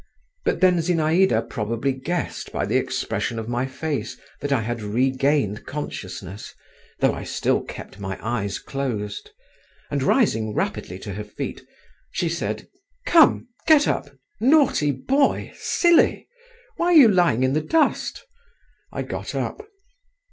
[0.45, 5.67] But then Zinaïda probably guessed by the expression of my face that I had regained
[5.67, 6.55] consciousness,
[7.01, 9.29] though I still kept my eyes closed,
[9.91, 11.61] and rising rapidly to her feet,
[12.09, 12.67] she said:
[13.05, 14.09] "Come, get up,
[14.39, 16.27] naughty boy, silly,
[16.77, 18.25] why are you lying in the dust?"
[18.91, 19.61] I got up.